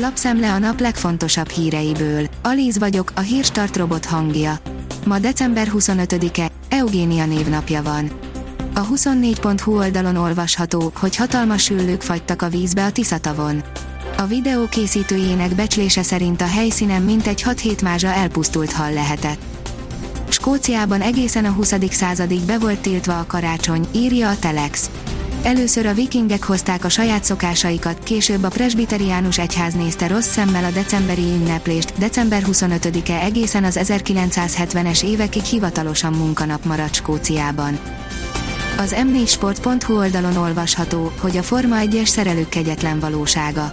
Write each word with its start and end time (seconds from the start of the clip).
Lapszemle 0.00 0.52
a 0.52 0.58
nap 0.58 0.80
legfontosabb 0.80 1.48
híreiből. 1.48 2.26
Alíz 2.42 2.78
vagyok, 2.78 3.12
a 3.14 3.20
hírstart 3.20 3.76
robot 3.76 4.04
hangja. 4.04 4.58
Ma 5.04 5.18
december 5.18 5.68
25-e, 5.74 6.50
Eugénia 6.68 7.26
névnapja 7.26 7.82
van. 7.82 8.10
A 8.74 8.86
24.hu 8.86 9.76
oldalon 9.76 10.16
olvasható, 10.16 10.92
hogy 10.94 11.16
hatalmas 11.16 11.62
süllők 11.62 12.02
fagytak 12.02 12.42
a 12.42 12.48
vízbe 12.48 12.84
a 12.84 12.92
Tiszatavon. 12.92 13.62
A 14.16 14.26
videó 14.26 14.66
készítőjének 14.68 15.54
becslése 15.54 16.02
szerint 16.02 16.40
a 16.40 16.46
helyszínen 16.46 17.02
mintegy 17.02 17.42
6-7 17.46 17.82
mázsa 17.82 18.08
elpusztult 18.08 18.72
hal 18.72 18.92
lehetett. 18.92 19.40
Skóciában 20.28 21.00
egészen 21.00 21.44
a 21.44 21.50
20. 21.50 21.74
századig 21.90 22.40
be 22.40 22.58
volt 22.58 22.78
tiltva 22.78 23.18
a 23.18 23.26
karácsony, 23.26 23.86
írja 23.94 24.28
a 24.28 24.38
Telex. 24.38 24.90
Először 25.48 25.86
a 25.86 25.94
vikingek 25.94 26.44
hozták 26.44 26.84
a 26.84 26.88
saját 26.88 27.24
szokásaikat, 27.24 28.02
később 28.02 28.42
a 28.42 28.48
presbiteriánus 28.48 29.38
egyház 29.38 29.74
nézte 29.74 30.06
rossz 30.06 30.28
szemmel 30.28 30.64
a 30.64 30.70
decemberi 30.70 31.22
ünneplést, 31.22 31.92
december 31.98 32.42
25-e 32.46 33.20
egészen 33.20 33.64
az 33.64 33.78
1970-es 33.82 35.04
évekig 35.04 35.42
hivatalosan 35.42 36.12
munkanap 36.12 36.64
maradt 36.64 36.94
Skóciában. 36.94 37.78
Az 38.78 38.94
m4sport.hu 38.98 39.96
oldalon 39.96 40.36
olvasható, 40.36 41.12
hogy 41.20 41.36
a 41.36 41.42
Forma 41.42 41.76
1-es 41.80 42.06
szerelők 42.06 42.48
kegyetlen 42.48 43.00
valósága. 43.00 43.72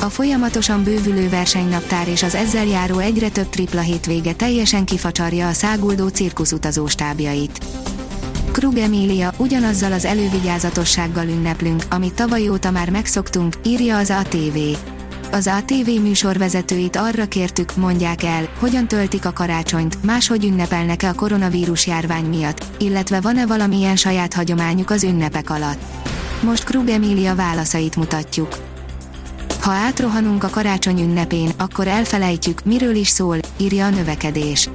A 0.00 0.06
folyamatosan 0.06 0.84
bővülő 0.84 1.28
versenynaptár 1.28 2.08
és 2.08 2.22
az 2.22 2.34
ezzel 2.34 2.66
járó 2.66 2.98
egyre 2.98 3.28
több 3.28 3.48
tripla 3.48 3.80
hétvége 3.80 4.32
teljesen 4.32 4.84
kifacsarja 4.84 5.48
a 5.48 5.52
száguldó 5.52 6.08
cirkuszutazó 6.08 6.86
stábjait. 6.86 7.64
Krug 8.52 8.76
Emília, 8.76 9.32
ugyanazzal 9.36 9.92
az 9.92 10.04
elővigyázatossággal 10.04 11.28
ünneplünk, 11.28 11.82
amit 11.90 12.14
tavaly 12.14 12.48
óta 12.48 12.70
már 12.70 12.90
megszoktunk, 12.90 13.54
írja 13.64 13.96
az 13.96 14.10
ATV. 14.10 14.58
Az 15.30 15.46
ATV 15.46 15.88
műsorvezetőit 16.02 16.96
arra 16.96 17.26
kértük, 17.26 17.76
mondják 17.76 18.22
el, 18.22 18.48
hogyan 18.58 18.88
töltik 18.88 19.26
a 19.26 19.32
karácsonyt, 19.32 20.04
máshogy 20.04 20.44
ünnepelnek-e 20.44 21.08
a 21.08 21.14
koronavírus 21.14 21.86
járvány 21.86 22.24
miatt, 22.24 22.64
illetve 22.78 23.20
van-e 23.20 23.46
valamilyen 23.46 23.96
saját 23.96 24.34
hagyományuk 24.34 24.90
az 24.90 25.04
ünnepek 25.04 25.50
alatt. 25.50 25.82
Most 26.42 26.64
Krug 26.64 26.88
Emília 26.88 27.34
válaszait 27.34 27.96
mutatjuk. 27.96 28.58
Ha 29.60 29.70
átrohanunk 29.70 30.44
a 30.44 30.48
karácsony 30.50 31.00
ünnepén, 31.00 31.50
akkor 31.56 31.88
elfelejtjük, 31.88 32.64
miről 32.64 32.94
is 32.94 33.08
szól, 33.08 33.38
írja 33.56 33.86
a 33.86 33.90
növekedés. 33.90 34.68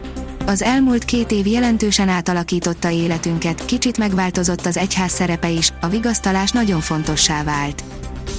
Az 0.48 0.62
elmúlt 0.62 1.06
két 1.06 1.32
év 1.32 1.48
jelentősen 1.48 2.10
átalakította 2.10 2.90
életünket, 2.90 3.66
kicsit 3.66 3.98
megváltozott 3.98 4.66
az 4.66 4.78
egyház 4.78 5.12
szerepe 5.12 5.50
is, 5.50 5.74
a 5.82 5.88
vigasztalás 5.88 6.52
nagyon 6.52 6.80
fontossá 6.80 7.44
vált. 7.44 7.84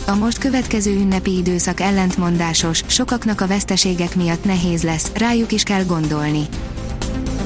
A 0.06 0.14
most 0.14 0.38
következő 0.38 0.90
ünnepi 0.90 1.36
időszak 1.36 1.80
ellentmondásos, 1.80 2.82
sokaknak 2.86 3.40
a 3.40 3.46
veszteségek 3.46 4.14
miatt 4.16 4.44
nehéz 4.44 4.82
lesz, 4.82 5.10
rájuk 5.14 5.52
is 5.52 5.62
kell 5.62 5.84
gondolni. 5.84 6.46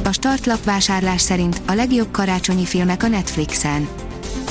A 0.04 0.12
startlap 0.12 0.64
vásárlás 0.64 1.20
szerint 1.20 1.60
a 1.66 1.72
legjobb 1.72 2.10
karácsonyi 2.10 2.64
filmek 2.64 3.02
a 3.02 3.08
Netflixen. 3.08 3.88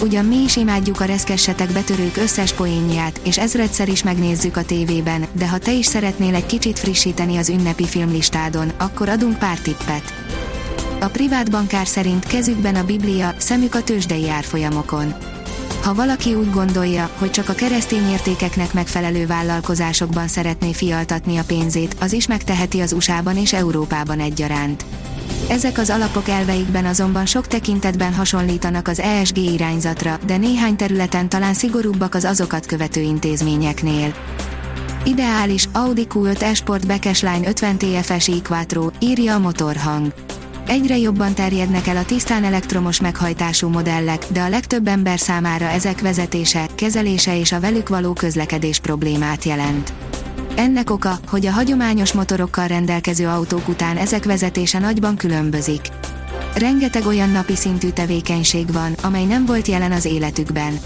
Ugyan 0.02 0.26
mi 0.26 0.36
is 0.36 0.56
imádjuk 0.56 1.00
a 1.00 1.06
reszkessetek 1.06 1.72
betörők 1.72 2.18
összes 2.18 2.54
poénját, 2.54 3.20
és 3.24 3.38
ezredszer 3.38 3.90
is 3.90 4.04
megnézzük 4.04 4.58
a 4.58 4.64
tévében, 4.64 5.26
de 5.32 5.50
ha 5.50 5.58
te 5.58 5.72
is 5.72 5.86
szeretnél 5.86 6.36
egy 6.36 6.46
kicsit 6.46 6.80
frissíteni 6.80 7.38
az 7.38 7.50
ünnepi 7.50 7.86
filmlistádon, 7.86 8.72
akkor 8.78 9.10
adunk 9.10 9.40
pár 9.40 9.60
tippet. 9.60 10.14
A 11.00 11.08
privát 11.08 11.52
bankár 11.52 11.88
szerint 11.88 12.26
kezükben 12.26 12.76
a 12.76 12.86
Biblia, 12.86 13.34
szemük 13.38 13.76
a 13.76 13.84
tőzsdei 13.84 14.30
árfolyamokon. 14.30 15.14
Ha 15.82 15.94
valaki 15.94 16.34
úgy 16.34 16.50
gondolja, 16.50 17.10
hogy 17.18 17.32
csak 17.32 17.50
a 17.50 17.54
keresztény 17.54 18.10
értékeknek 18.10 18.74
megfelelő 18.74 19.26
vállalkozásokban 19.26 20.28
szeretné 20.28 20.74
fialtatni 20.74 21.38
a 21.38 21.44
pénzét, 21.44 21.96
az 22.00 22.14
is 22.14 22.28
megteheti 22.28 22.80
az 22.80 22.94
USA-ban 22.94 23.38
és 23.38 23.54
Európában 23.54 24.20
egyaránt. 24.20 24.86
Ezek 25.50 25.78
az 25.78 25.90
alapok 25.90 26.28
elveikben 26.28 26.86
azonban 26.86 27.26
sok 27.26 27.48
tekintetben 27.48 28.14
hasonlítanak 28.14 28.88
az 28.88 29.00
ESG 29.00 29.38
irányzatra, 29.38 30.20
de 30.26 30.38
néhány 30.38 30.76
területen 30.76 31.30
talán 31.30 31.54
szigorúbbak 31.54 32.16
az 32.16 32.26
azokat 32.26 32.66
követő 32.66 33.02
intézményeknél. 33.02 34.14
Ideális 35.04 35.68
Audi 35.72 36.08
Q5 36.14 36.42
Esport 36.42 36.88
Bekesline 36.88 37.48
50 37.48 37.78
TFSI 37.78 38.42
Quattro, 38.42 38.90
írja 39.00 39.36
a 39.36 39.40
motorhang. 39.40 40.14
Egyre 40.72 40.98
jobban 40.98 41.34
terjednek 41.34 41.88
el 41.88 41.98
a 41.98 42.06
tisztán 42.06 42.44
elektromos 42.44 43.02
meghajtású 43.02 43.68
modellek, 43.68 44.26
de 44.28 44.42
a 44.42 44.50
legtöbb 44.50 44.88
ember 44.88 45.20
számára 45.20 45.66
ezek 45.66 46.02
vezetése, 46.02 46.68
kezelése 46.76 47.40
és 47.40 47.52
a 47.52 47.60
velük 47.60 47.90
való 47.90 48.14
közlekedés 48.14 48.80
problémát 48.80 49.44
jelent. 49.44 49.94
Ennek 50.56 50.90
oka, 50.90 51.20
hogy 51.28 51.46
a 51.46 51.52
hagyományos 51.52 52.14
motorokkal 52.14 52.68
rendelkező 52.68 53.28
autók 53.28 53.68
után 53.68 53.98
ezek 53.98 54.24
vezetése 54.24 54.80
nagyban 54.80 55.16
különbözik. 55.16 55.82
Rengeteg 56.56 57.06
olyan 57.06 57.30
napi 57.30 57.56
szintű 57.56 57.90
tevékenység 57.90 58.72
van, 58.72 58.94
amely 59.02 59.26
nem 59.26 59.46
volt 59.46 59.68
jelen 59.68 59.92
az 59.92 60.06
életükben. 60.06 60.80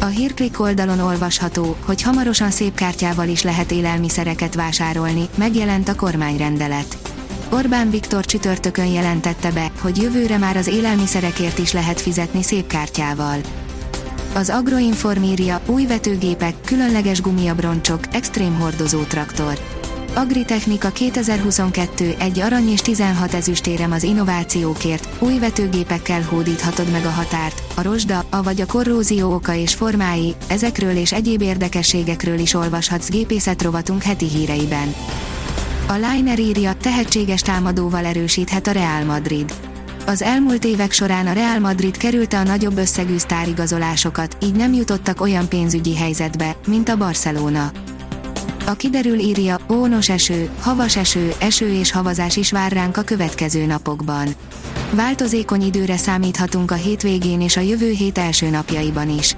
A 0.00 0.06
hírklik 0.06 0.60
oldalon 0.60 1.00
olvasható, 1.00 1.76
hogy 1.84 2.02
hamarosan 2.02 2.50
szép 2.50 2.74
kártyával 2.74 3.28
is 3.28 3.42
lehet 3.42 3.72
élelmiszereket 3.72 4.54
vásárolni, 4.54 5.28
megjelent 5.34 5.88
a 5.88 5.94
kormányrendelet. 5.94 7.13
Orbán 7.54 7.90
Viktor 7.90 8.24
csütörtökön 8.24 8.86
jelentette 8.86 9.50
be, 9.50 9.70
hogy 9.80 9.96
jövőre 9.96 10.38
már 10.38 10.56
az 10.56 10.66
élelmiszerekért 10.66 11.58
is 11.58 11.72
lehet 11.72 12.00
fizetni 12.00 12.42
szép 12.42 12.66
kártyával. 12.66 13.38
Az 14.34 14.50
Agroinform 14.50 15.22
írja, 15.22 15.60
új 15.66 15.86
vetőgépek, 15.86 16.54
különleges 16.64 17.20
gumiabroncsok, 17.20 18.00
extrém 18.12 18.54
hordozó 18.54 19.02
traktor. 19.02 19.58
Agritechnika 20.14 20.90
2022 20.90 22.14
egy 22.18 22.38
arany 22.38 22.68
és 22.68 22.80
16 22.80 23.34
ezüstérem 23.34 23.92
az 23.92 24.02
innovációkért, 24.02 25.08
új 25.18 25.38
vetőgépekkel 25.38 26.22
hódíthatod 26.22 26.90
meg 26.90 27.04
a 27.04 27.10
határt, 27.10 27.62
a 27.74 27.82
rozsda, 27.82 28.24
a 28.30 28.42
vagy 28.42 28.60
a 28.60 28.66
korrózió 28.66 29.32
oka 29.34 29.54
és 29.54 29.74
formái, 29.74 30.34
ezekről 30.48 30.96
és 30.96 31.12
egyéb 31.12 31.42
érdekességekről 31.42 32.38
is 32.38 32.54
olvashatsz 32.54 33.10
gépészetrovatunk 33.10 34.02
heti 34.02 34.28
híreiben. 34.28 34.94
A 35.86 35.92
Liner 35.92 36.38
írja, 36.38 36.74
tehetséges 36.74 37.40
támadóval 37.40 38.04
erősíthet 38.04 38.66
a 38.66 38.72
Real 38.72 39.04
Madrid 39.04 39.54
az 40.06 40.22
elmúlt 40.22 40.64
évek 40.64 40.92
során 40.92 41.26
a 41.26 41.32
Real 41.32 41.58
Madrid 41.58 41.96
kerülte 41.96 42.38
a 42.38 42.42
nagyobb 42.42 42.76
összegű 42.76 43.16
sztárigazolásokat, 43.16 44.36
így 44.42 44.54
nem 44.54 44.72
jutottak 44.72 45.20
olyan 45.20 45.48
pénzügyi 45.48 45.96
helyzetbe, 45.96 46.56
mint 46.66 46.88
a 46.88 46.96
Barcelona. 46.96 47.72
A 48.66 48.72
kiderül 48.72 49.18
írja, 49.18 49.58
ónos 49.72 50.08
eső, 50.08 50.50
havas 50.60 50.96
eső, 50.96 51.32
eső 51.40 51.72
és 51.72 51.92
havazás 51.92 52.36
is 52.36 52.50
vár 52.50 52.72
ránk 52.72 52.96
a 52.96 53.02
következő 53.02 53.66
napokban. 53.66 54.28
Változékony 54.90 55.62
időre 55.62 55.96
számíthatunk 55.96 56.70
a 56.70 56.74
hétvégén 56.74 57.40
és 57.40 57.56
a 57.56 57.60
jövő 57.60 57.90
hét 57.90 58.18
első 58.18 58.50
napjaiban 58.50 59.08
is. 59.08 59.36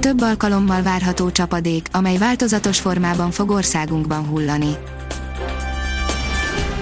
Több 0.00 0.20
alkalommal 0.20 0.82
várható 0.82 1.30
csapadék, 1.30 1.86
amely 1.92 2.16
változatos 2.16 2.80
formában 2.80 3.30
fog 3.30 3.50
országunkban 3.50 4.26
hullani. 4.26 4.76